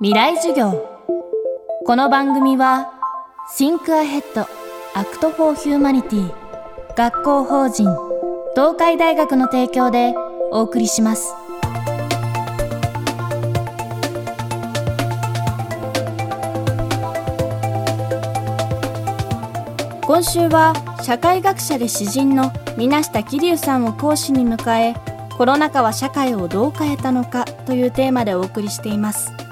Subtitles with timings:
[0.00, 0.88] 未来授業。
[1.84, 2.92] この番組は
[3.58, 4.46] Think Ahead
[4.94, 6.32] Act for Humanity
[6.94, 7.88] 学校法人
[8.54, 10.14] 東海大学の提供で
[10.52, 11.34] お送りします。
[20.02, 24.94] 今週は社会学者で詩人の水下桐生さんを講師に迎え
[25.36, 29.47] コロナ禍は社会をどう変えたのかというテーマでお送りしています。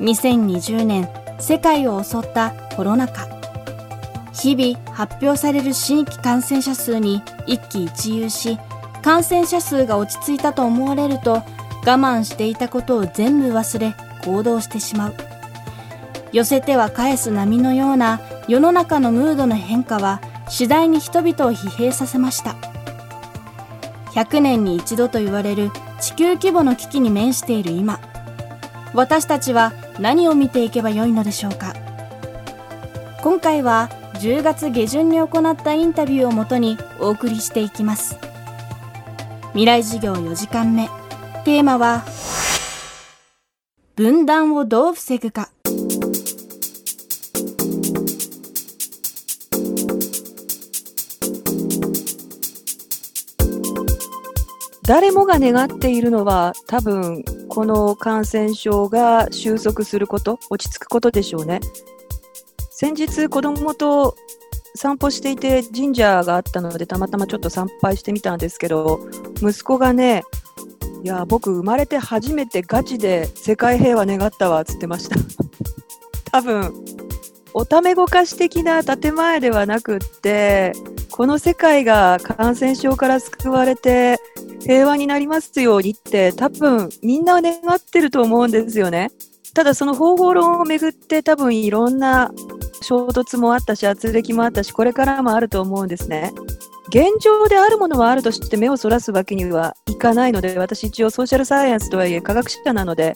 [0.00, 1.08] 2020年
[1.38, 3.26] 世界を襲ったコロナ禍。
[4.32, 8.58] 日々発表される新規感染者数に一喜一憂し
[9.02, 11.42] 感染者数が落ち着いたと思われると我
[11.84, 15.14] 慢していたことを全部忘れ行動してしまう。
[16.32, 22.56] 寄せては返す波のような世の中のムードの変化は次第に人々を疲弊させました。
[24.12, 28.00] 100年に一度と言われる地球規模の危機に面している今。
[28.92, 31.74] 私たちは何を見ていけばよいのでしょうか。
[33.22, 38.18] 今回は10月下旬に行ったインタビューをもとにお送りしていきます。
[39.50, 40.88] 未来授業4時間目。
[41.44, 42.04] テーマは
[43.94, 45.50] 分断をどう防ぐか。
[54.86, 57.24] 誰もが願っているのは多分
[57.56, 61.60] この感染症が収束すること、落ち着くことでしょうね。
[62.68, 64.14] 先日子供と
[64.74, 69.00] 散歩していて神社があったのでたまたまちょっと参拝してみたんですけど
[69.40, 70.22] 息子がね
[71.02, 75.16] いや僕生まれて初めてガチで世界平和願ったわっつってました
[76.32, 76.74] 多分
[77.54, 80.74] おためごかし的な建前ではなくって
[81.10, 84.20] この世界が感染症から救われて
[84.66, 89.10] 平和になりますようにって多分みんな願ってると思うんですよね。
[89.54, 92.30] ただその方法論をめぐって多分いろんな
[92.82, 96.32] 衝突もあったし圧力もあったしこれからもあると思うんですね。
[96.88, 103.14] 現状であるものはあるとして目をそらすわけにはいかないので私一応ソーシャルサイエンスとはいえ科学者なので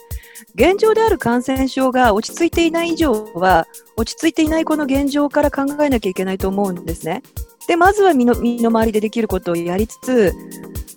[0.55, 7.23] 現状である感染症が落ち着いていない以上は落ち着いていないこの現状から考えなきゃいけないと思うんですね。
[7.67, 10.33] でまずは身の身の回りでできることをやりつつ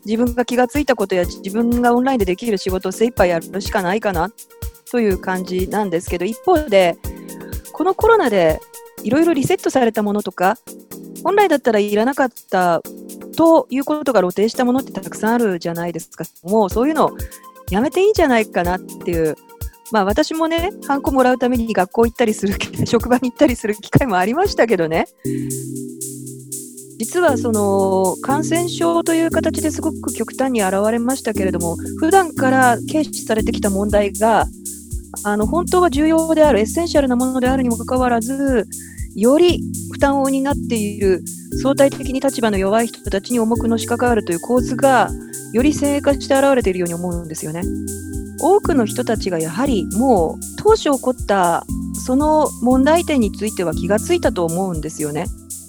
[0.05, 4.31] 自分が気がついたことや自分がオンラインでできる仕事を精一杯やるしかないかな
[4.91, 6.97] という感じなんですけど一方で
[7.73, 8.61] このコロナで
[9.03, 10.57] いろいろリセットされたものとか
[11.25, 12.83] 本来だったらいらなかった
[13.37, 16.25] ということが露呈したものってたくさんあるじゃないですか。
[16.45, 17.17] もうそういうの
[17.71, 19.37] やめていいんじゃないかなっていう。
[19.91, 22.57] まあ私もねハンコもらうために学校行ったりする
[22.87, 25.07] 職場に行ったりする機会もありましたけどね。
[27.05, 34.47] 実はその感染症という形ですごく極端に現れましたけれども普段から軽視されてきた問題が
[35.23, 38.67] あの本当は重要であるエッセンシャルなものであるにもかかわらず
[39.15, 39.61] より
[39.93, 41.23] 負担を担っている
[41.63, 45.11] 相対的に立場の弱い人たちに重くのしかかるという構図が
[45.53, 47.61] より先鋭化して現れているように思うんですよね。
[48.41, 51.67] 多くの人たちがやはりもう当初起こった
[52.07, 55.27] その問題点については気がついたと思うんですよね。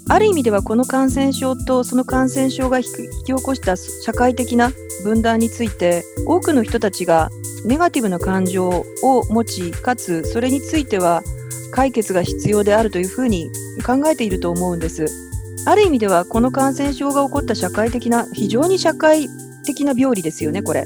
[0.08, 2.90] ある意味ではこの感染症とその感染症が引き
[3.26, 4.72] 起こした社会的な
[5.04, 7.30] 分断について多くの人たちが
[7.66, 11.24] ネガティブな感情を持ちかつそれについては
[11.72, 13.50] 解決が必要であるというふうに
[13.86, 15.08] 考えていると思うんです。
[15.68, 19.28] ある意味ではこの感染症が起こった社会的な非常に社会
[19.66, 20.86] 的な病理ですよねこれ。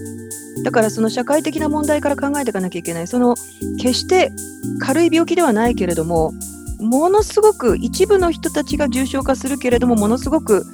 [0.63, 3.35] だからその社会的な問題から考えていかなきゃいけないその
[3.78, 4.31] 決して
[4.79, 6.34] 軽い病気ではないけれども
[6.79, 10.66] ものすごく一部の人たちが重症化するけれどもものすごく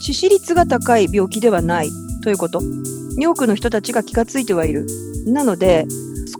[0.00, 1.90] 致死率が高い病気ではない
[2.22, 4.86] ということに多くの人たちが気がついてはいる。
[5.26, 5.86] なので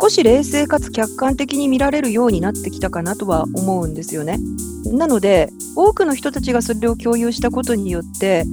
[0.01, 4.39] 少し冷静かつ客観的に見られるようになってきたかなとは思うんですよね。
[4.87, 8.47] なので多くの人たちがそれを共有したことによって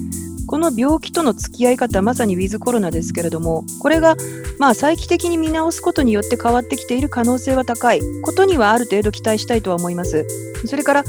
[0.48, 4.16] この病気との付き合い方まさにウィズコロナですけれどもこれが
[4.58, 8.02] まあ再帰的に見直すことによって変わってきている可能性は高い。
[8.24, 10.26] ことにはある程度期待したいとは思います。
[10.66, 11.04] それから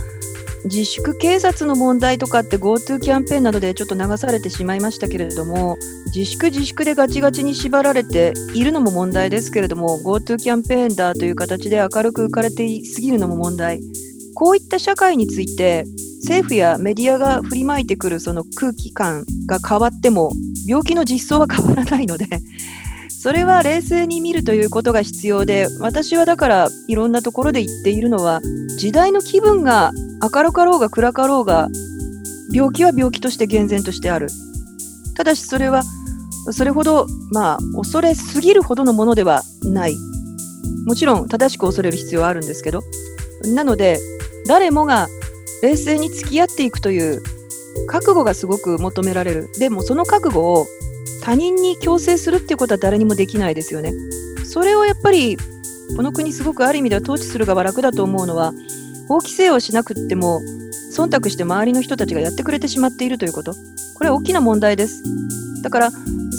[0.65, 5.77] 自粛警察の問題とかって GoTo キャンペーンなどでちょっと流されてしまいましたけれども
[6.07, 13.81] 自粛自粛でガチガチに縛られているのも問題ですけれども GoTo キャンペーンだという形で明るく浮かれていすぎるのも問題。
[14.35, 15.85] こういった社会について
[16.21, 20.33] 政府やメディアが振りまいてくるその空気感が変わっても
[20.67, 22.27] 病気の実相は変わらないので
[23.09, 28.41] それは冷静に見るということが必要で私はだからいろんなところで言っているのは
[28.79, 29.93] 時代の気分が
[30.35, 31.69] 明るかろうが暗かろうが
[32.53, 34.29] 病気は病気として厳然としてある。
[35.17, 35.83] ただしそれは
[36.53, 39.97] それほどまあ恐れすぎるほどのものではない。
[40.87, 42.83] もちろん正しく恐れる必要はあるんですけど。
[43.55, 43.99] なので
[44.47, 45.09] 誰もが
[45.63, 47.23] 冷静に付き合っていくという
[47.87, 49.51] 覚悟がすごく求められる。
[49.59, 50.67] でもその覚悟を
[51.23, 53.93] 他人に強制するっていうことは誰にもできないですよね。
[54.45, 55.37] それをやっぱり
[55.97, 58.53] この国すごくある意味では統治する側楽だと思うのは
[59.09, 60.41] 法規制をしなくっても
[60.95, 63.55] 忖度して周りの人たちがやってくれてしまっているということ。
[63.97, 65.03] これは大きな問題です。
[65.63, 65.91] だから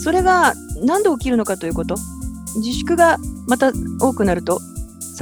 [0.04, 1.95] それが何で起きるのかということ。
[2.57, 3.18] 自粛が
[3.48, 4.60] また多くなると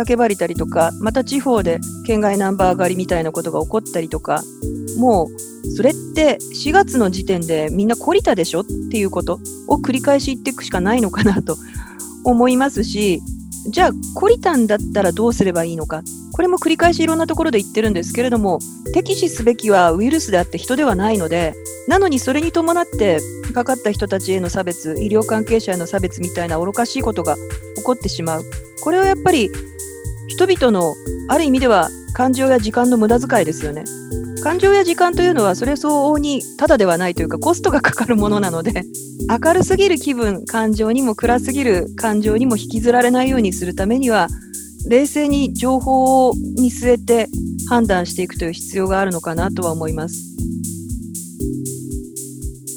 [0.03, 4.44] 叫ばれたりとかまた地方で県外ナンバー狩りみたいなことが起こったりとか
[4.97, 11.57] もうそれって4月の時点でみんな懲りたでしょっていうことを繰り返し言っていくしかないのかなと
[12.23, 13.21] 思いますし
[13.69, 16.03] じゃあ懲りたんだったらどうすればいいのか。
[16.33, 18.59] これも繰り返しいろんなところで言ってるんですけれども
[18.93, 21.55] 敵視すべきはウイルスであって人ではないので
[21.88, 23.19] なのにそれに伴って
[23.55, 27.35] かかった人たちへの差別医療関係者への差別みたいな愚かしいことが
[27.75, 28.45] 起こってしまう。
[28.81, 29.50] これはやっぱり
[30.27, 30.95] 人々の
[31.29, 33.83] ある意味では感情や時間の無駄遣いですよね。
[34.44, 38.83] 感情や時間というのはそれ相応にただではないというかコストがかかるものなので
[39.44, 44.29] 明るすぎる気分感情にも暗すぎる感情にも引きずられないようにするためには
[44.88, 47.29] 冷静に情報を見据えて
[47.68, 50.15] 判断していくという必要があるのかなとは思います。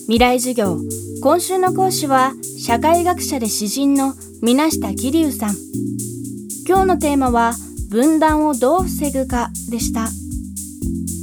[0.07, 0.77] 未来授業。
[1.23, 6.10] 今週の講師は社会学者で詩人の水下桐生さん。
[6.71, 7.55] 今日のテーマは
[7.91, 10.07] 分断をどう防ぐかでした。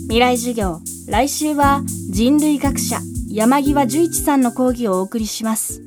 [0.09, 2.99] 未来授業来週は人類学者
[3.29, 5.81] 山際十一さんの講義をお送りします。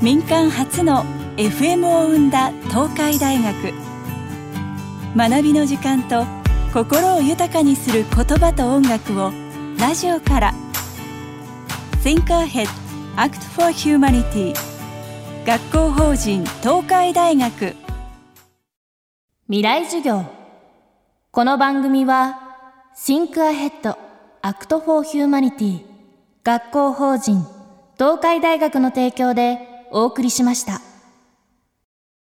[0.00, 1.02] 民間初の
[1.36, 3.74] FM を生んだ東海大学。
[5.16, 6.24] 学びの時間と
[6.72, 9.32] 心を豊かにする言葉と音楽を
[9.76, 10.54] ラジオから。
[12.04, 12.68] Thinkerhead
[13.16, 14.71] Act for Humanity.
[15.44, 17.74] 学校法人東海大学
[19.48, 20.24] 未来授業
[21.32, 22.38] この番組は
[22.96, 23.96] Think Ahead
[24.40, 25.80] Act for Humanity
[26.44, 27.44] 学校法人
[27.98, 29.58] 東海大学の提供で
[29.90, 30.91] お送りしました。